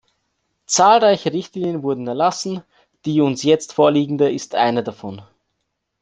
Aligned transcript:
Zahlreiche 0.65 1.31
Richtlinien 1.31 1.83
wurden 1.83 2.07
erlassen, 2.07 2.63
die 3.05 3.21
uns 3.21 3.43
jetzt 3.43 3.73
vorliegende 3.73 4.31
ist 4.31 4.55
eine 4.55 4.81
davon. 4.81 5.21